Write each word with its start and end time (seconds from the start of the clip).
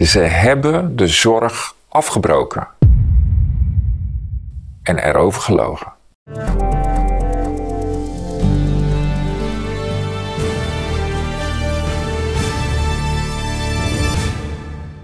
Ze 0.00 0.20
hebben 0.20 0.96
de 0.96 1.06
zorg 1.06 1.74
afgebroken 1.88 2.68
en 4.82 4.98
erover 4.98 5.42
gelogen. 5.42 5.92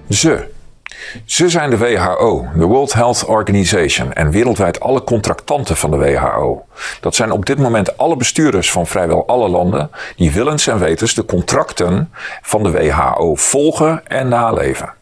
Ze. 0.08 0.54
Ze 1.24 1.48
zijn 1.48 1.70
de 1.70 1.78
WHO, 1.78 2.46
de 2.54 2.64
World 2.64 2.92
Health 2.92 3.24
Organization 3.24 4.12
en 4.12 4.30
wereldwijd 4.30 4.80
alle 4.80 5.04
contractanten 5.04 5.76
van 5.76 5.90
de 5.90 5.96
WHO. 5.96 6.66
Dat 7.00 7.14
zijn 7.14 7.30
op 7.30 7.46
dit 7.46 7.58
moment 7.58 7.98
alle 7.98 8.16
bestuurders 8.16 8.70
van 8.70 8.86
vrijwel 8.86 9.26
alle 9.26 9.48
landen 9.48 9.90
die 10.16 10.32
willens 10.32 10.66
en 10.66 10.78
wetens 10.78 11.14
de 11.14 11.24
contracten 11.24 12.10
van 12.42 12.62
de 12.62 12.70
WHO 12.70 13.34
volgen 13.34 14.06
en 14.06 14.28
naleven. 14.28 14.92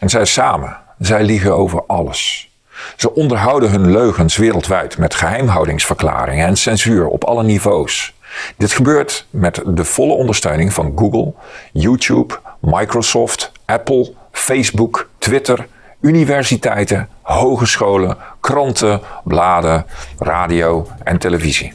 En 0.00 0.08
zij 0.08 0.24
samen, 0.24 0.76
zij 0.98 1.22
liegen 1.22 1.56
over 1.56 1.82
alles. 1.86 2.50
Ze 2.96 3.14
onderhouden 3.14 3.70
hun 3.70 3.90
leugens 3.90 4.36
wereldwijd 4.36 4.98
met 4.98 5.14
geheimhoudingsverklaringen 5.14 6.46
en 6.46 6.56
censuur 6.56 7.06
op 7.06 7.24
alle 7.24 7.42
niveaus. 7.42 8.14
Dit 8.56 8.72
gebeurt 8.72 9.26
met 9.30 9.62
de 9.66 9.84
volle 9.84 10.12
ondersteuning 10.12 10.72
van 10.72 10.92
Google, 10.96 11.32
YouTube, 11.72 12.38
Microsoft, 12.60 13.52
Apple, 13.64 14.14
Facebook, 14.38 15.08
Twitter, 15.18 15.66
universiteiten, 16.00 17.08
hogescholen, 17.22 18.16
kranten, 18.40 19.00
bladen, 19.24 19.86
radio 20.18 20.86
en 21.04 21.18
televisie. 21.18 21.72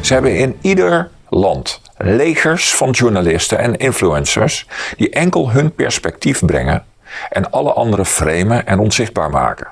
Ze 0.00 0.12
hebben 0.12 0.36
in 0.36 0.58
ieder 0.60 1.10
land 1.28 1.80
legers 1.96 2.74
van 2.74 2.90
journalisten 2.90 3.58
en 3.58 3.76
influencers 3.76 4.66
die 4.96 5.10
enkel 5.10 5.50
hun 5.50 5.74
perspectief 5.74 6.44
brengen 6.44 6.84
en 7.30 7.50
alle 7.50 7.72
anderen 7.72 8.06
framen 8.06 8.66
en 8.66 8.78
onzichtbaar 8.78 9.30
maken. 9.30 9.66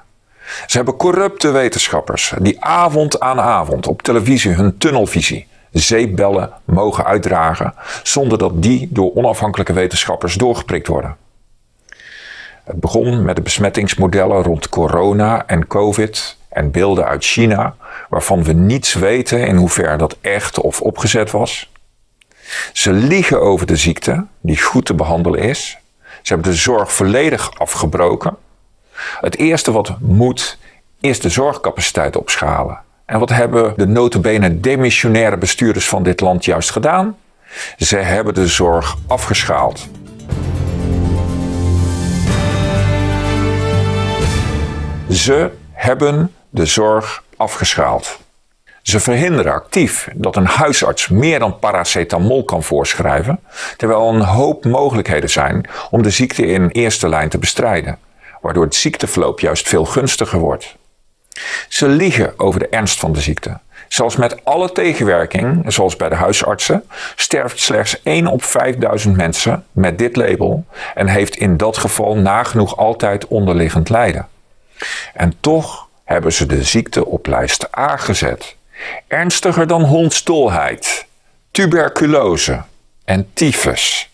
Ze 0.66 0.76
hebben 0.76 0.96
corrupte 0.96 1.50
wetenschappers 1.50 2.32
die 2.40 2.64
avond 2.64 3.20
aan 3.20 3.40
avond 3.40 3.86
op 3.86 4.02
televisie 4.02 4.52
hun 4.52 4.78
tunnelvisie, 4.78 5.46
zeepbellen 5.72 6.52
mogen 6.64 7.04
uitdragen 7.04 7.74
zonder 8.02 8.38
dat 8.38 8.62
die 8.62 8.88
door 8.90 9.14
onafhankelijke 9.14 9.72
wetenschappers 9.72 10.34
doorgeprikt 10.34 10.86
worden. 10.86 11.16
Het 12.64 12.80
begon 12.80 13.24
met 13.24 13.36
de 13.36 13.42
besmettingsmodellen 13.42 14.42
rond 14.42 14.68
corona 14.68 15.46
en 15.46 15.66
COVID 15.66 16.36
en 16.48 16.70
beelden 16.70 17.06
uit 17.06 17.24
China, 17.24 17.74
waarvan 18.08 18.42
we 18.42 18.52
niets 18.52 18.94
weten 18.94 19.46
in 19.46 19.56
hoeverre 19.56 19.96
dat 19.96 20.16
echt 20.20 20.60
of 20.60 20.80
opgezet 20.80 21.30
was. 21.30 21.70
Ze 22.72 22.92
liegen 22.92 23.40
over 23.40 23.66
de 23.66 23.76
ziekte, 23.76 24.26
die 24.40 24.60
goed 24.60 24.84
te 24.84 24.94
behandelen 24.94 25.40
is. 25.40 25.78
Ze 26.22 26.32
hebben 26.34 26.52
de 26.52 26.58
zorg 26.58 26.92
volledig 26.92 27.58
afgebroken. 27.58 28.36
Het 29.20 29.36
eerste 29.36 29.72
wat 29.72 30.00
moet, 30.00 30.58
is 31.00 31.20
de 31.20 31.28
zorgcapaciteit 31.28 32.16
opschalen. 32.16 32.80
En 33.10 33.18
wat 33.18 33.30
hebben 33.30 33.72
de 33.76 33.86
notabene 33.86 34.60
demissionaire 34.60 35.36
bestuurders 35.36 35.88
van 35.88 36.02
dit 36.02 36.20
land 36.20 36.44
juist 36.44 36.70
gedaan? 36.70 37.16
Ze 37.76 37.96
hebben 37.96 38.34
de 38.34 38.46
zorg 38.46 38.96
afgeschaald. 39.06 39.88
Ze 45.10 45.50
hebben 45.72 46.34
de 46.50 46.66
zorg 46.66 47.22
afgeschaald. 47.36 48.18
Ze 48.82 49.00
verhinderen 49.00 49.52
actief 49.52 50.08
dat 50.14 50.36
een 50.36 50.46
huisarts 50.46 51.08
meer 51.08 51.38
dan 51.38 51.58
paracetamol 51.58 52.44
kan 52.44 52.62
voorschrijven, 52.62 53.40
terwijl 53.76 54.08
er 54.08 54.14
een 54.14 54.20
hoop 54.20 54.64
mogelijkheden 54.64 55.30
zijn 55.30 55.68
om 55.90 56.02
de 56.02 56.10
ziekte 56.10 56.46
in 56.46 56.68
eerste 56.68 57.08
lijn 57.08 57.28
te 57.28 57.38
bestrijden, 57.38 57.98
waardoor 58.40 58.64
het 58.64 58.74
ziekteverloop 58.74 59.40
juist 59.40 59.68
veel 59.68 59.84
gunstiger 59.84 60.38
wordt. 60.38 60.78
Ze 61.68 61.88
liegen 61.88 62.38
over 62.38 62.60
de 62.60 62.68
ernst 62.68 62.98
van 62.98 63.12
de 63.12 63.20
ziekte. 63.20 63.58
Zelfs 63.88 64.16
met 64.16 64.44
alle 64.44 64.72
tegenwerking, 64.72 65.72
zoals 65.72 65.96
bij 65.96 66.08
de 66.08 66.14
huisartsen, 66.14 66.84
sterft 67.16 67.60
slechts 67.60 68.02
1 68.02 68.26
op 68.26 68.44
5000 68.44 69.16
mensen 69.16 69.64
met 69.72 69.98
dit 69.98 70.16
label 70.16 70.64
en 70.94 71.06
heeft 71.06 71.36
in 71.36 71.56
dat 71.56 71.76
geval 71.76 72.16
nagenoeg 72.16 72.76
altijd 72.76 73.26
onderliggend 73.26 73.88
lijden. 73.88 74.28
En 75.14 75.34
toch 75.40 75.88
hebben 76.04 76.32
ze 76.32 76.46
de 76.46 76.62
ziekte 76.62 77.06
op 77.06 77.26
lijst 77.26 77.76
A 77.78 77.96
gezet. 77.96 78.56
Ernstiger 79.08 79.66
dan 79.66 79.82
hondstolheid, 79.82 81.06
tuberculose 81.50 82.62
en 83.04 83.30
tyfus. 83.32 84.10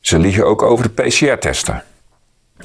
Ze 0.00 0.18
liegen 0.18 0.46
ook 0.46 0.62
over 0.62 0.94
de 0.94 1.02
PCR-testen. 1.02 1.84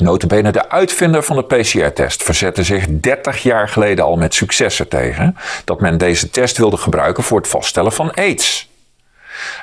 Notabene 0.02 0.52
de 0.52 0.70
uitvinder 0.70 1.24
van 1.24 1.36
de 1.36 1.44
PCR-test 1.44 2.24
verzette 2.24 2.64
zich 2.64 2.86
30 2.90 3.44
jaar 3.44 3.70
geleden 3.70 4.06
al 4.06 4.16
met 4.16 4.34
successen 4.34 4.88
tegen 4.88 5.38
dat 5.66 5.82
men 5.82 5.98
deze 5.98 6.30
test 6.30 6.58
wilde 6.58 6.78
gebruiken 6.78 7.24
voor 7.24 7.38
het 7.38 7.48
vaststellen 7.48 7.92
van 7.92 8.14
aids. 8.14 8.70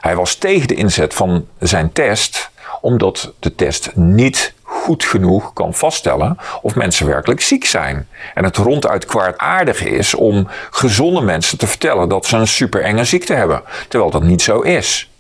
Hij 0.01 0.17
was 0.17 0.35
tegen 0.35 0.69
de 0.69 0.75
inzet 0.75 1.15
van 1.15 1.47
zijn 1.59 1.93
test 1.93 2.51
omdat 2.81 3.33
de 3.39 3.55
test 3.55 3.91
niet 3.95 4.55
goed 4.63 5.05
genoeg 5.05 5.53
kan 5.53 5.75
vaststellen 5.75 6.37
of 6.63 6.75
mensen 6.75 7.07
werkelijk 7.07 7.41
ziek 7.41 7.65
zijn. 7.65 8.09
En 8.35 8.45
het 8.45 8.57
ronduit 8.57 9.05
kwaadaardig 9.05 9.85
is 9.85 10.15
om 10.15 10.49
gezonde 10.71 11.21
mensen 11.21 11.59
te 11.59 11.67
vertellen 11.67 12.09
dat 12.09 12.27
ze 12.27 12.37
een 12.37 12.47
super 12.47 12.83
enge 12.83 13.05
ziekte 13.05 13.35
hebben, 13.35 13.63
terwijl 13.89 14.11
dat 14.11 14.23
niet 14.23 14.43
zo 14.43 14.61
is. 14.61 15.11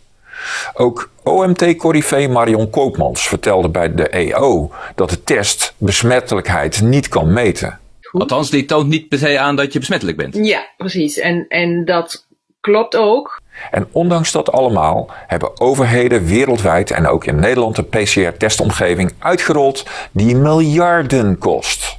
Ook 0.74 1.10
OMT-corrivee 1.22 2.28
Marion 2.28 2.70
Koopmans 2.70 3.28
vertelde 3.28 3.68
bij 3.68 3.94
de 3.94 4.08
EO 4.08 4.70
dat 4.94 5.10
de 5.10 5.24
test 5.24 5.74
besmettelijkheid 5.78 6.80
niet 6.80 7.08
kan 7.08 7.32
meten. 7.32 7.78
Althans, 8.12 8.50
die 8.50 8.64
toont 8.64 8.88
niet 8.88 9.08
per 9.08 9.18
se 9.18 9.38
aan 9.38 9.56
dat 9.56 9.72
je 9.72 9.78
besmettelijk 9.78 10.16
bent. 10.16 10.34
Ja, 10.34 10.66
precies. 10.76 11.18
En, 11.18 11.46
en 11.48 11.84
dat 11.84 12.26
klopt 12.60 12.96
ook. 12.96 13.40
En 13.70 13.86
ondanks 13.92 14.32
dat 14.32 14.52
allemaal 14.52 15.10
hebben 15.26 15.60
overheden 15.60 16.24
wereldwijd 16.24 16.90
en 16.90 17.06
ook 17.06 17.24
in 17.24 17.36
Nederland 17.36 17.78
een 17.78 17.88
PCR-testomgeving 17.88 19.12
uitgerold 19.18 19.84
die 20.10 20.36
miljarden 20.36 21.38
kost. 21.38 21.96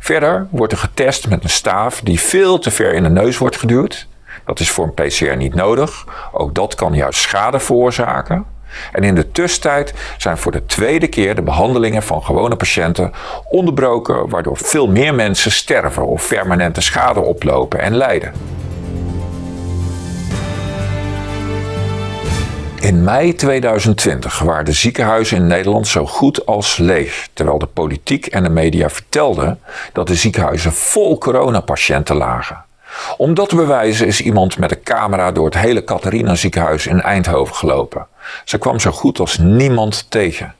Verder 0.00 0.48
wordt 0.50 0.72
er 0.72 0.78
getest 0.78 1.28
met 1.28 1.44
een 1.44 1.50
staaf 1.50 2.00
die 2.00 2.20
veel 2.20 2.58
te 2.58 2.70
ver 2.70 2.94
in 2.94 3.02
de 3.02 3.08
neus 3.08 3.38
wordt 3.38 3.56
geduwd. 3.56 4.06
Dat 4.44 4.60
is 4.60 4.70
voor 4.70 4.84
een 4.84 5.08
PCR 5.08 5.36
niet 5.36 5.54
nodig. 5.54 6.04
Ook 6.32 6.54
dat 6.54 6.74
kan 6.74 6.94
juist 6.94 7.20
schade 7.20 7.60
veroorzaken. 7.60 8.46
En 8.92 9.04
in 9.04 9.14
de 9.14 9.30
tussentijd 9.30 9.94
zijn 10.18 10.38
voor 10.38 10.52
de 10.52 10.66
tweede 10.66 11.06
keer 11.06 11.34
de 11.34 11.42
behandelingen 11.42 12.02
van 12.02 12.22
gewone 12.22 12.56
patiënten 12.56 13.12
onderbroken, 13.48 14.28
waardoor 14.28 14.56
veel 14.56 14.88
meer 14.88 15.14
mensen 15.14 15.52
sterven 15.52 16.06
of 16.06 16.28
permanente 16.28 16.80
schade 16.80 17.20
oplopen 17.20 17.80
en 17.80 17.96
lijden. 17.96 18.32
In 22.80 23.04
mei 23.04 23.34
2020 23.34 24.38
waren 24.38 24.64
de 24.64 24.72
ziekenhuizen 24.72 25.36
in 25.36 25.46
Nederland 25.46 25.86
zo 25.86 26.06
goed 26.06 26.46
als 26.46 26.76
leeg, 26.76 27.28
terwijl 27.32 27.58
de 27.58 27.66
politiek 27.66 28.26
en 28.26 28.42
de 28.42 28.48
media 28.48 28.90
vertelden 28.90 29.60
dat 29.92 30.06
de 30.06 30.14
ziekenhuizen 30.14 30.72
vol 30.72 31.18
coronapatiënten 31.18 32.16
lagen. 32.16 32.64
Om 33.16 33.34
dat 33.34 33.48
te 33.48 33.56
bewijzen 33.56 34.06
is 34.06 34.20
iemand 34.20 34.58
met 34.58 34.70
een 34.70 34.82
camera 34.82 35.32
door 35.32 35.44
het 35.44 35.58
hele 35.58 35.84
Catharina 35.84 36.34
ziekenhuis 36.34 36.86
in 36.86 37.02
Eindhoven 37.02 37.54
gelopen. 37.54 38.06
Ze 38.44 38.58
kwam 38.58 38.80
zo 38.80 38.90
goed 38.90 39.18
als 39.18 39.38
niemand 39.38 40.10
tegen. 40.10 40.54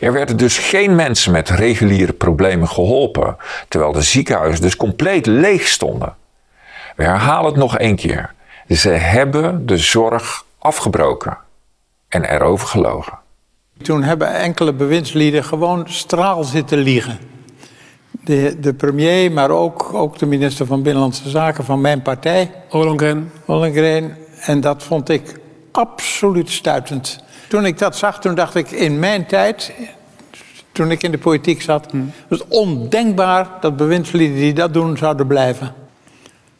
Er 0.00 0.12
werden 0.12 0.36
dus 0.36 0.58
geen 0.58 0.94
mensen 0.94 1.32
met 1.32 1.50
reguliere 1.50 2.12
problemen 2.12 2.68
geholpen, 2.68 3.36
terwijl 3.68 3.92
de 3.92 4.02
ziekenhuizen 4.02 4.62
dus 4.62 4.76
compleet 4.76 5.26
leeg 5.26 5.66
stonden. 5.66 6.16
We 6.96 7.04
herhalen 7.04 7.50
het 7.50 7.56
nog 7.56 7.78
één 7.78 7.96
keer. 7.96 8.34
Ze 8.68 8.88
hebben 8.88 9.66
de 9.66 9.76
zorg 9.76 10.44
afgebroken 10.58 11.38
en 12.08 12.24
erover 12.24 12.68
gelogen. 12.68 13.18
Toen 13.82 14.02
hebben 14.02 14.34
enkele 14.34 14.72
bewindslieden 14.72 15.44
gewoon 15.44 15.84
straal 15.88 16.44
zitten 16.44 16.78
liegen. 16.78 17.18
De, 18.26 18.56
de 18.60 18.74
premier, 18.74 19.32
maar 19.32 19.50
ook, 19.50 19.94
ook 19.94 20.18
de 20.18 20.26
minister 20.26 20.66
van 20.66 20.82
Binnenlandse 20.82 21.28
Zaken 21.28 21.64
van 21.64 21.80
mijn 21.80 22.02
partij. 22.02 22.50
Ollongren. 22.70 23.32
Ollongren. 23.44 24.16
En 24.40 24.60
dat 24.60 24.82
vond 24.82 25.08
ik 25.08 25.40
absoluut 25.72 26.50
stuitend. 26.50 27.18
Toen 27.48 27.64
ik 27.66 27.78
dat 27.78 27.96
zag, 27.96 28.20
toen 28.20 28.34
dacht 28.34 28.54
ik 28.54 28.70
in 28.70 28.98
mijn 28.98 29.26
tijd, 29.26 29.72
toen 30.72 30.90
ik 30.90 31.02
in 31.02 31.10
de 31.10 31.18
politiek 31.18 31.62
zat, 31.62 31.90
hmm. 31.90 32.12
was 32.28 32.38
het 32.38 32.48
ondenkbaar 32.48 33.48
dat 33.60 33.76
bewindslieden 33.76 34.36
die 34.36 34.52
dat 34.52 34.74
doen 34.74 34.96
zouden 34.96 35.26
blijven. 35.26 35.74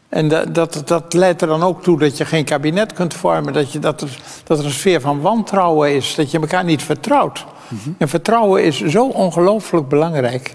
En 0.08 0.28
dat, 0.28 0.54
dat, 0.54 0.82
dat, 0.84 1.14
leidt 1.14 1.42
er 1.42 1.48
dan 1.48 1.62
ook 1.62 1.82
toe 1.82 1.98
dat 1.98 2.16
je 2.16 2.24
geen 2.24 2.44
kabinet 2.44 2.92
kunt 2.92 3.14
vormen. 3.14 3.52
Dat, 3.52 3.72
je, 3.72 3.78
dat, 3.78 4.00
er, 4.00 4.18
dat 4.44 4.58
er 4.58 4.64
een 4.64 4.70
sfeer 4.70 5.00
van 5.00 5.20
wantrouwen 5.20 5.94
is. 5.94 6.14
Dat 6.14 6.30
je 6.30 6.40
elkaar 6.40 6.64
niet 6.64 6.82
vertrouwt. 6.82 7.44
Mhm. 7.68 7.90
En 7.98 8.08
vertrouwen 8.08 8.64
is 8.64 8.84
zo 8.84 9.06
ongelooflijk 9.06 9.88
belangrijk. 9.88 10.54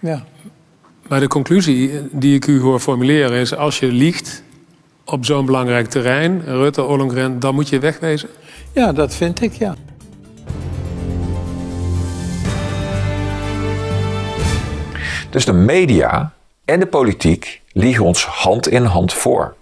Ja. 0.00 0.24
Maar 1.08 1.20
de 1.20 1.28
conclusie 1.28 2.08
die 2.12 2.34
ik 2.34 2.46
u 2.46 2.60
hoor 2.60 2.80
formuleren 2.80 3.38
is: 3.38 3.54
als 3.54 3.78
je 3.78 3.86
liegt 3.86 4.42
op 5.04 5.24
zo'n 5.24 5.46
belangrijk 5.46 5.88
terrein, 5.88 6.42
Rutte, 6.44 6.84
Ollongren, 6.84 7.38
dan 7.38 7.54
moet 7.54 7.68
je 7.68 7.78
wegwezen? 7.78 8.28
Ja, 8.72 8.92
dat 8.92 9.14
vind 9.14 9.42
ik, 9.42 9.52
ja. 9.52 9.74
Dus 15.30 15.44
de 15.44 15.52
media 15.52 16.32
en 16.64 16.80
de 16.80 16.86
politiek 16.86 17.62
liegen 17.72 18.04
ons 18.04 18.24
hand 18.24 18.68
in 18.68 18.84
hand 18.84 19.12
voor. 19.12 19.54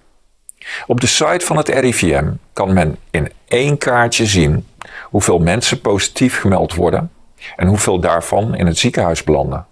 Op 0.87 1.01
de 1.01 1.07
site 1.07 1.47
van 1.47 1.57
het 1.57 1.69
RIVM 1.69 2.31
kan 2.53 2.73
men 2.73 2.97
in 3.11 3.33
één 3.49 3.79
kaartje 3.79 4.27
zien 4.27 4.67
hoeveel 5.03 5.39
mensen 5.39 5.81
positief 5.81 6.41
gemeld 6.41 6.75
worden 6.75 7.11
en 7.57 7.67
hoeveel 7.67 8.01
daarvan 8.01 8.55
in 8.55 8.67
het 8.67 8.79
ziekenhuis 8.79 9.25
belanden. 9.25 9.67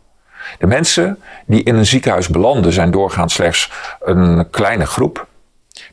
De 0.58 0.66
mensen 0.66 1.22
die 1.46 1.62
in 1.62 1.74
een 1.74 1.86
ziekenhuis 1.86 2.28
belanden 2.28 2.72
zijn 2.72 2.90
doorgaans 2.90 3.34
slechts 3.34 3.70
een 4.00 4.50
kleine 4.50 4.86
groep. 4.86 5.26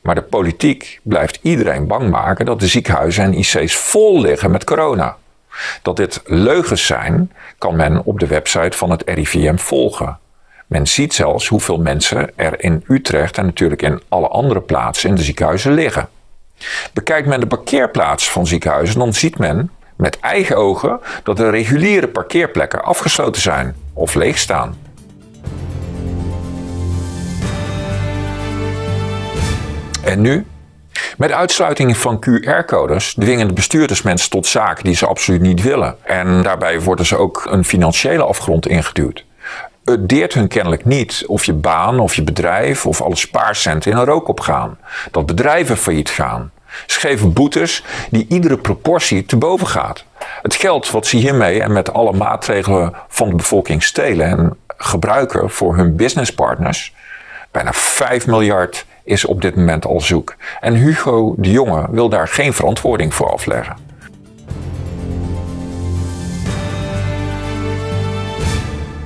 Maar 0.02 0.16
de 0.16 0.22
politiek 0.22 1.00
blijft 1.04 1.40
iedereen 1.42 1.88
bang 1.88 2.10
maken 2.10 2.46
dat 2.46 2.60
de 2.60 2.68
ziekenhuizen 2.68 3.24
en 3.24 3.34
IC's 3.34 3.76
vol 3.76 4.22
liggen 4.22 4.52
met 4.52 4.64
corona. 4.64 5.18
Dat 5.82 5.98
dit 5.98 6.22
leugens 6.26 6.86
zijn, 6.86 7.32
kan 7.58 7.76
men 7.76 8.04
op 8.04 8.20
de 8.20 8.28
website 8.28 8.78
van 8.78 8.90
het 8.90 9.04
RIVM 9.06 9.58
volgen. 9.58 10.20
Men 10.68 10.88
ziet 10.88 11.14
zelfs 11.14 11.48
hoeveel 11.48 11.78
mensen 11.78 12.38
er 12.38 12.64
in 12.64 12.84
Utrecht 12.88 13.38
en 13.38 13.46
natuurlijk 13.46 13.82
in 13.82 14.02
alle 14.10 14.28
andere 14.28 14.62
plaatsen 14.62 15.10
in 15.10 15.16
de 15.16 15.24
ziekenhuizen 15.24 15.74
liggen. 15.74 16.10
Bekijkt 16.94 17.28
men 17.28 17.40
de 17.40 17.48
parkeerplaatsen 17.48 18.32
van 18.32 18.48
ziekenhuizen, 18.48 19.00
dan 19.00 19.14
ziet 19.14 19.38
men 19.38 19.72
met 20.02 20.20
eigen 20.20 20.58
ogen 20.58 21.00
dat 21.24 21.38
de 21.38 21.50
reguliere 21.50 22.08
parkeerplekken 22.08 22.84
afgesloten 22.84 23.42
zijn 23.42 23.76
of 23.94 24.14
leeg 24.14 24.38
staan. 24.38 24.78
En 30.04 30.22
nu? 30.22 30.46
Met 31.18 31.32
uitsluiting 31.32 31.98
van 31.98 32.24
QR-codes 32.30 33.14
dwingen 33.14 33.48
de 33.48 33.54
bestuurders 33.54 34.02
mensen 34.02 34.30
tot 34.30 34.48
zaken 34.48 34.84
die 34.84 34.96
ze 34.96 35.08
absoluut 35.08 35.42
niet 35.42 35.62
willen. 35.62 35.96
En 36.04 36.44
daarbij 36.44 36.82
worden 36.82 37.06
ze 37.06 37.18
ook 37.18 37.46
een 37.50 37.66
financiële 37.66 38.24
afgrond 38.24 38.68
ingeduwd. 38.68 39.26
Het 39.84 40.10
deert 40.10 40.34
hun 40.34 40.48
kennelijk 40.48 40.86
niet 40.86 41.24
of 41.28 41.46
je 41.46 41.54
baan 41.54 42.00
of 42.00 42.16
je 42.16 42.24
bedrijf 42.24 42.86
of 42.86 43.02
alle 43.02 43.16
spaarcenten 43.16 43.92
in 43.92 43.98
een 43.98 44.06
rook 44.06 44.28
opgaan. 44.28 44.78
Dat 45.12 45.26
bedrijven 45.26 45.78
failliet 45.78 46.10
gaan. 46.10 46.52
Geven 47.02 47.34
boetes 47.34 47.84
die 48.10 48.26
iedere 48.30 48.58
proportie 48.58 49.26
te 49.26 49.38
boven 49.38 49.68
gaat. 49.68 50.06
Het 50.42 50.56
geld 50.56 50.92
wat 50.92 51.08
ze 51.08 51.18
hiermee 51.18 51.62
en 51.62 51.72
met 51.72 51.94
alle 51.94 52.14
maatregelen 52.14 52.94
van 53.08 53.30
de 53.30 53.36
bevolking 53.36 53.84
stelen 53.84 54.26
en 54.28 54.58
gebruiken 54.78 55.50
voor 55.50 55.76
hun 55.76 55.96
businesspartners, 55.96 56.94
bijna 57.52 57.74
5 57.74 58.28
miljard 58.28 58.86
is 59.04 59.26
op 59.26 59.42
dit 59.42 59.56
moment 59.56 59.86
al 59.86 60.02
zoek. 60.02 60.36
En 60.60 60.74
Hugo 60.74 61.34
de 61.38 61.52
Jonge 61.52 61.88
wil 61.92 62.10
daar 62.10 62.28
geen 62.28 62.54
verantwoording 62.54 63.14
voor 63.14 63.32
afleggen. 63.32 63.90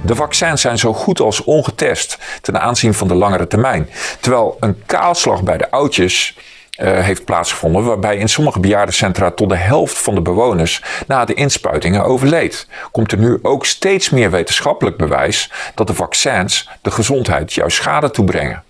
De 0.05 0.15
vaccins 0.15 0.61
zijn 0.61 0.77
zo 0.77 0.93
goed 0.93 1.19
als 1.19 1.43
ongetest 1.43 2.17
ten 2.41 2.61
aanzien 2.61 2.93
van 2.93 3.07
de 3.07 3.13
langere 3.13 3.47
termijn. 3.47 3.89
Terwijl 4.19 4.57
een 4.59 4.83
kaalslag 4.85 5.43
bij 5.43 5.57
de 5.57 5.71
oudjes 5.71 6.37
uh, 6.77 6.99
heeft 6.99 7.25
plaatsgevonden, 7.25 7.83
waarbij 7.83 8.17
in 8.17 8.29
sommige 8.29 8.59
bejaardencentra 8.59 9.31
tot 9.31 9.49
de 9.49 9.55
helft 9.55 9.97
van 9.97 10.15
de 10.15 10.21
bewoners 10.21 10.83
na 11.07 11.25
de 11.25 11.33
inspuitingen 11.33 12.03
overleed. 12.03 12.67
Komt 12.91 13.11
er 13.11 13.17
nu 13.17 13.39
ook 13.41 13.65
steeds 13.65 14.09
meer 14.09 14.31
wetenschappelijk 14.31 14.97
bewijs 14.97 15.51
dat 15.75 15.87
de 15.87 15.93
vaccins 15.93 16.69
de 16.81 16.91
gezondheid 16.91 17.53
juist 17.53 17.77
schade 17.77 18.11
toebrengen. 18.11 18.63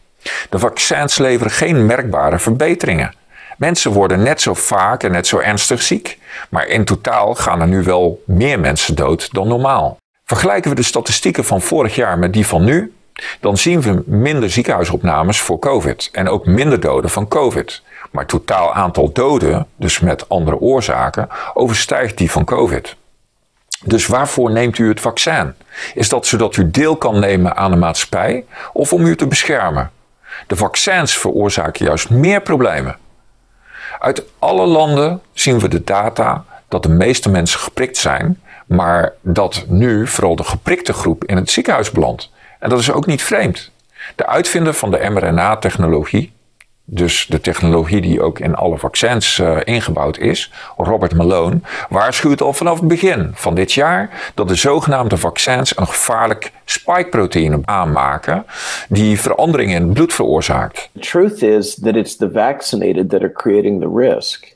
De 0.50 0.60
vaccins 0.60 1.18
leveren 1.18 1.52
geen 1.52 1.86
merkbare 1.86 2.40
verbeteringen. 2.40 3.14
Mensen 3.58 3.92
worden 3.92 4.24
net 4.24 4.42
zo 4.42 4.54
vaak 4.54 5.04
en 5.04 5.12
net 5.12 5.28
zo 5.28 5.38
ernstig 5.38 5.82
ziek, 5.82 6.20
maar 6.50 6.68
in 6.68 6.86
totaal 6.86 7.36
gaan 7.36 7.62
er 7.62 7.68
nu 7.68 7.84
wel 7.84 8.24
meer 8.26 8.60
mensen 8.60 8.96
dood 8.96 9.34
dan 9.34 9.48
normaal. 9.48 9.98
Vergelijken 10.26 10.70
we 10.70 10.76
de 10.76 10.84
statistieken 10.84 11.46
van 11.46 11.62
vorig 11.62 11.96
jaar 11.96 12.20
met 12.20 12.34
die 12.34 12.48
van 12.48 12.64
nu, 12.64 12.94
dan 13.40 13.58
zien 13.58 13.82
we 13.82 14.04
minder 14.06 14.50
ziekenhuisopnames 14.50 15.42
voor 15.42 15.60
COVID 15.60 16.10
en 16.12 16.30
ook 16.30 16.46
minder 16.46 16.80
doden 16.80 17.10
van 17.10 17.28
COVID. 17.28 17.82
Maar 18.16 18.26
totaal 18.26 18.74
aantal 18.74 19.12
doden, 19.12 19.68
dus 19.76 20.00
met 20.00 20.30
andere 20.30 20.60
oorzaken, 20.60 21.28
overstijgt 21.54 22.18
die 22.18 22.32
van 22.32 22.46
COVID. 22.46 22.96
Dus 23.84 24.08
waarvoor 24.08 24.52
neemt 24.52 24.78
u 24.78 24.88
het 24.88 25.00
vaccin? 25.00 25.54
Is 25.94 26.10
dat 26.10 26.26
zodat 26.26 26.56
u 26.56 26.72
deel 26.72 26.96
kan 26.96 27.20
nemen 27.20 27.56
aan 27.56 27.72
de 27.72 27.78
maatschappij 27.78 28.46
of 28.74 28.94
om 28.94 29.06
u 29.06 29.16
te 29.16 29.28
beschermen? 29.28 29.92
De 30.48 30.56
vaccins 30.56 31.18
veroorzaken 31.18 31.86
juist 31.86 32.10
meer 32.10 32.42
problemen. 32.42 32.98
Uit 34.00 34.24
alle 34.40 34.66
landen 34.66 35.22
zien 35.34 35.60
we 35.60 35.68
de 35.68 35.84
data 35.84 36.46
dat 36.68 36.84
de 36.84 36.90
meeste 36.90 37.30
mensen 37.30 37.60
geprikt 37.60 37.98
zijn, 37.98 38.42
maar 38.66 39.14
dat 39.22 39.66
nu 39.68 40.08
vooral 40.08 40.36
de 40.36 40.44
geprikte 40.44 40.94
groep 40.94 41.24
in 41.24 41.36
het 41.36 41.50
ziekenhuis 41.50 41.92
belandt. 41.92 42.32
En 42.60 42.70
dat 42.70 42.80
is 42.80 42.92
ook 42.92 43.06
niet 43.06 43.24
vreemd. 43.24 43.72
De 44.16 44.26
uitvinder 44.28 44.74
van 44.74 44.92
de 44.92 45.10
mRNA-technologie, 45.10 46.35
dus 46.86 47.26
de 47.30 47.42
technologie 47.42 48.02
die 48.02 48.22
ook 48.22 48.40
in 48.40 48.56
alle 48.56 48.78
vaccins 48.78 49.38
uh, 49.38 49.58
ingebouwd 49.64 50.18
is, 50.18 50.52
Robert 50.78 51.16
Malone, 51.16 51.60
waarschuwt 51.90 52.42
al 52.42 52.54
vanaf 52.54 52.80
het 52.80 52.88
begin 52.88 53.32
van 53.34 53.56
dit 53.56 53.74
jaar 53.74 54.32
dat 54.34 54.48
de 54.48 54.56
zogenaamde 54.56 55.18
vaccins 55.18 55.78
een 55.78 55.88
gevaarlijk 55.88 56.52
spike-proteïne 56.66 57.60
aanmaken 57.64 58.46
die 58.90 59.20
veranderingen 59.20 59.76
in 59.76 59.84
het 59.84 59.94
bloed 59.94 60.14
veroorzaakt. 60.14 60.90
The 60.94 61.00
truth 61.00 61.42
is 61.42 61.76
that 61.76 61.96
it's 61.96 62.16
the 62.16 62.30
vaccinated 62.34 63.10
that 63.10 63.22
are 63.22 63.32
creating 63.32 63.82
the 63.82 63.92
risk. 63.96 64.54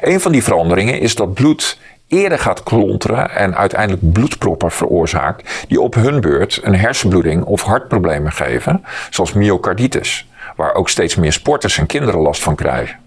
Een 0.00 0.20
van 0.20 0.32
die 0.32 0.42
veranderingen 0.42 1.00
is 1.00 1.14
dat 1.14 1.34
bloed 1.34 1.78
eerder 2.08 2.38
gaat 2.38 2.62
klonteren 2.62 3.30
en 3.30 3.56
uiteindelijk 3.56 4.12
bloedproppen 4.12 4.70
veroorzaakt, 4.70 5.64
die 5.68 5.80
op 5.80 5.94
hun 5.94 6.20
beurt 6.20 6.60
een 6.62 6.76
hersenbloeding 6.76 7.44
of 7.44 7.62
hartproblemen 7.62 8.32
geven, 8.32 8.84
zoals 9.10 9.32
myocarditis 9.32 10.26
waar 10.56 10.74
ook 10.74 10.88
steeds 10.88 11.14
meer 11.14 11.32
sporters 11.32 11.78
en 11.78 11.86
kinderen 11.86 12.20
last 12.20 12.42
van 12.42 12.54
krijgen. 12.54 12.98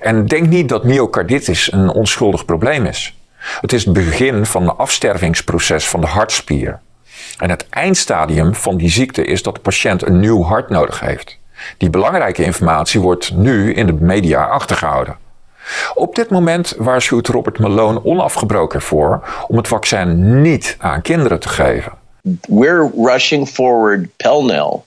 En 0.00 0.26
denk 0.26 0.48
niet 0.48 0.68
dat 0.68 0.84
myocarditis 0.84 1.72
een 1.72 1.88
onschuldig 1.88 2.44
probleem 2.44 2.84
is. 2.84 3.16
Het 3.60 3.72
is 3.72 3.84
het 3.84 3.94
begin 3.94 4.46
van 4.46 4.62
een 4.62 4.76
afstervingsproces 4.76 5.88
van 5.88 6.00
de 6.00 6.06
hartspier. 6.06 6.80
En 7.38 7.50
het 7.50 7.68
eindstadium 7.68 8.54
van 8.54 8.76
die 8.76 8.90
ziekte 8.90 9.24
is 9.24 9.42
dat 9.42 9.54
de 9.54 9.60
patiënt 9.60 10.06
een 10.06 10.20
nieuw 10.20 10.42
hart 10.42 10.68
nodig 10.68 11.00
heeft. 11.00 11.38
Die 11.76 11.90
belangrijke 11.90 12.44
informatie 12.44 13.00
wordt 13.00 13.34
nu 13.34 13.74
in 13.74 13.86
de 13.86 13.92
media 13.92 14.44
achtergehouden. 14.44 15.16
Op 15.94 16.14
dit 16.14 16.30
moment 16.30 16.74
waarschuwt 16.78 17.28
Robert 17.28 17.58
Malone 17.58 18.04
onafgebroken 18.04 18.82
voor 18.82 19.28
om 19.48 19.56
het 19.56 19.68
vaccin 19.68 20.40
niet 20.42 20.76
aan 20.78 21.02
kinderen 21.02 21.40
te 21.40 21.48
geven. 21.48 21.92
We're 22.48 22.90
rushing 22.96 23.48
forward 23.48 24.16
pell-mell, 24.16 24.82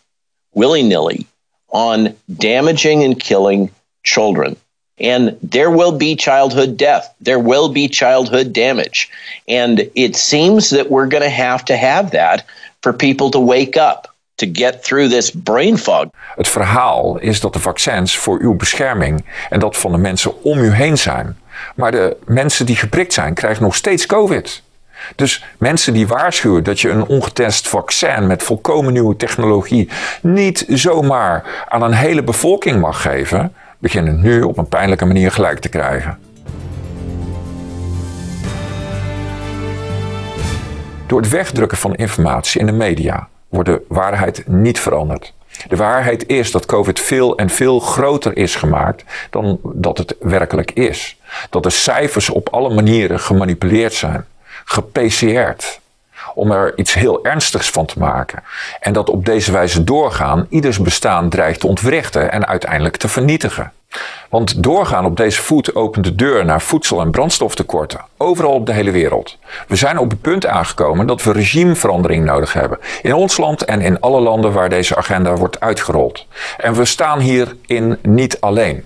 willy-nilly, 0.50 1.26
on 1.70 2.16
damaging 2.38 3.04
and 3.04 3.20
killing 3.20 3.70
children. 4.04 4.56
And 5.00 5.38
there 5.42 5.70
will 5.70 5.98
be 5.98 6.16
childhood 6.16 6.78
death. 6.78 7.14
There 7.22 7.40
will 7.40 7.72
be 7.72 7.88
childhood 7.88 8.52
damage. 8.54 9.10
And 9.48 9.90
it 9.94 10.16
seems 10.16 10.70
that 10.70 10.90
we're 10.90 11.08
going 11.08 11.24
to 11.24 11.44
have 11.44 11.64
to 11.66 11.76
have 11.76 12.12
that 12.12 12.46
for 12.82 12.94
people 12.94 13.30
to 13.30 13.40
wake 13.40 13.78
up. 13.78 14.08
To 14.36 14.52
get 14.52 14.84
through 14.84 15.10
this 15.10 15.32
brain 15.32 15.78
fog. 15.78 16.10
Het 16.36 16.48
verhaal 16.48 17.18
is 17.18 17.40
dat 17.40 17.54
de 17.54 17.60
vaccins 17.60 18.18
voor 18.18 18.40
uw 18.42 18.56
bescherming 18.56 19.26
en 19.50 19.60
dat 19.60 19.78
van 19.78 19.92
de 19.92 19.98
mensen 19.98 20.44
om 20.44 20.60
u 20.60 20.72
heen 20.72 20.98
zijn. 20.98 21.38
Maar 21.76 21.92
de 21.92 22.18
mensen 22.26 22.66
die 22.66 22.76
geprikt 22.76 23.14
zijn, 23.14 23.34
krijgen 23.34 23.64
nog 23.64 23.76
steeds 23.76 24.06
COVID. 24.06 24.62
Dus 25.16 25.46
mensen 25.58 25.94
die 25.94 26.08
waarschuwen 26.08 26.64
dat 26.64 26.80
je 26.80 26.90
een 26.90 27.06
ongetest 27.06 27.68
vaccin 27.68 28.28
met 28.28 28.44
volkomen 28.44 28.94
nieuwe 28.94 29.16
technologie 29.16 29.90
niet 30.22 30.66
zomaar 30.68 31.66
aan 31.70 31.82
een 31.82 31.94
hele 31.94 32.24
bevolking 32.24 32.80
mag 32.80 33.02
geven, 33.02 33.54
beginnen 33.78 34.22
nu 34.22 34.42
op 34.42 34.58
een 34.58 34.68
pijnlijke 34.68 35.06
manier 35.06 35.32
gelijk 35.32 35.60
te 35.60 35.70
krijgen. 35.70 36.18
Door 41.08 41.22
het 41.22 41.30
wegdrukken 41.30 41.78
van 41.78 41.96
informatie 41.96 42.60
in 42.60 42.66
de 42.66 42.72
media 42.72 43.28
wordt 43.50 43.70
de 43.70 43.82
waarheid 43.88 44.44
niet 44.48 44.80
veranderd. 44.80 45.34
De 45.68 45.76
waarheid 45.76 46.28
is 46.28 46.52
dat 46.52 46.66
COVID 46.66 47.00
veel 47.00 47.38
en 47.38 47.50
veel 47.50 47.80
groter 47.80 48.38
is 48.38 48.56
gemaakt 48.56 49.04
dan 49.30 49.60
dat 49.64 49.98
het 49.98 50.16
werkelijk 50.20 50.72
is. 50.72 51.20
Dat 51.50 51.64
de 51.64 51.70
cijfers 51.70 52.30
op 52.30 52.50
alle 52.50 52.74
manieren 52.74 53.20
gemanipuleerd 53.20 53.94
zijn 53.94 54.26
gepc'd. 54.70 55.80
om 56.34 56.52
er 56.52 56.78
iets 56.78 56.94
heel 56.94 57.24
ernstigs 57.24 57.70
van 57.70 57.86
te 57.86 58.00
maken. 58.00 58.44
En 58.80 58.94
dat 58.94 59.10
op 59.10 59.26
deze 59.26 59.52
wijze 59.52 59.84
doorgaan 59.84 60.46
ieders 60.50 60.80
bestaan 60.80 61.30
dreigt 61.30 61.60
te 61.60 61.68
ontwrichten 61.68 62.32
en 62.32 62.48
uiteindelijk 62.48 62.98
te 62.98 63.08
vernietigen. 63.08 63.72
Want 64.30 64.64
doorgaan 64.64 65.06
op 65.06 65.18
deze 65.18 65.42
voet 65.42 65.76
opent 65.76 66.06
de 66.06 66.16
deur 66.16 66.46
naar 66.46 66.62
voedsel- 66.62 67.02
en 67.02 67.12
brandstoftekorten, 67.12 68.06
overal 68.18 68.54
op 68.54 68.66
de 68.66 68.74
hele 68.74 68.92
wereld. 68.92 69.38
We 69.68 69.76
zijn 69.76 69.98
op 69.98 70.10
het 70.10 70.22
punt 70.22 70.46
aangekomen 70.46 71.08
dat 71.08 71.24
we 71.24 71.32
regimeverandering 71.32 72.26
nodig 72.26 72.54
hebben. 72.54 72.80
In 73.02 73.14
ons 73.14 73.38
land 73.38 73.66
en 73.66 73.82
in 73.82 74.00
alle 74.00 74.20
landen 74.20 74.52
waar 74.52 74.70
deze 74.70 74.96
agenda 74.96 75.36
wordt 75.36 75.60
uitgerold. 75.60 76.26
En 76.58 76.74
we 76.74 76.86
staan 76.86 77.20
hierin 77.20 77.98
niet 78.02 78.42
alleen. 78.42 78.84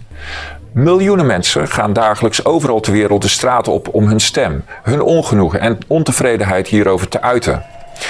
Miljoenen 0.73 1.25
mensen 1.25 1.67
gaan 1.67 1.93
dagelijks 1.93 2.45
overal 2.45 2.79
ter 2.79 2.93
wereld 2.93 3.21
de 3.21 3.27
straat 3.27 3.67
op 3.67 3.93
om 3.93 4.07
hun 4.07 4.19
stem, 4.19 4.63
hun 4.83 5.01
ongenoegen 5.01 5.59
en 5.59 5.77
ontevredenheid 5.87 6.67
hierover 6.67 7.07
te 7.07 7.21
uiten. 7.21 7.63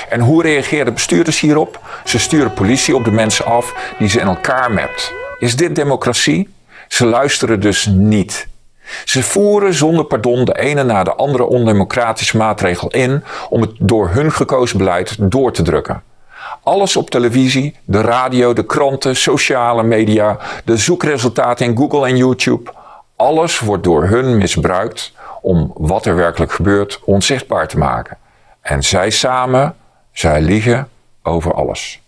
En 0.09 0.19
hoe 0.19 0.41
reageren 0.41 0.93
bestuurders 0.93 1.39
hierop? 1.39 1.79
Ze 2.03 2.19
sturen 2.19 2.53
politie 2.53 2.95
op 2.95 3.03
de 3.03 3.11
mensen 3.11 3.45
af 3.45 3.93
die 3.99 4.09
ze 4.09 4.19
in 4.19 4.27
elkaar 4.27 4.71
mept. 4.71 5.13
Is 5.39 5.55
dit 5.55 5.75
democratie? 5.75 6.49
Ze 6.87 7.05
luisteren 7.05 7.59
dus 7.59 7.85
niet. 7.85 8.47
Ze 9.05 9.23
voeren 9.23 9.73
zonder 9.73 10.05
pardon 10.05 10.45
de 10.45 10.59
ene 10.59 10.83
na 10.83 11.03
de 11.03 11.15
andere 11.15 11.45
ondemocratische 11.45 12.37
maatregel 12.37 12.89
in 12.89 13.23
om 13.49 13.61
het 13.61 13.71
door 13.79 14.09
hun 14.09 14.31
gekozen 14.31 14.77
beleid 14.77 15.15
door 15.19 15.51
te 15.51 15.61
drukken. 15.61 16.03
Alles 16.63 16.95
op 16.95 17.09
televisie, 17.09 17.75
de 17.85 18.01
radio, 18.01 18.53
de 18.53 18.65
kranten, 18.65 19.15
sociale 19.15 19.83
media, 19.83 20.37
de 20.65 20.77
zoekresultaten 20.77 21.65
in 21.65 21.77
Google 21.77 22.07
en 22.07 22.17
YouTube. 22.17 22.71
Alles 23.15 23.59
wordt 23.59 23.83
door 23.83 24.05
hun 24.05 24.37
misbruikt 24.37 25.13
om 25.41 25.71
wat 25.75 26.05
er 26.05 26.15
werkelijk 26.15 26.51
gebeurt 26.51 26.99
onzichtbaar 27.05 27.67
te 27.67 27.77
maken. 27.77 28.17
En 28.61 28.83
zij 28.83 29.09
samen, 29.09 29.75
zij 30.11 30.41
liegen 30.41 30.89
over 31.23 31.53
alles. 31.53 32.02